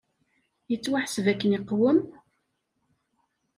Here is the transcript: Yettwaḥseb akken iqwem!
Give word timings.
Yettwaḥseb 0.69 1.25
akken 1.31 1.55
iqwem! 1.57 1.99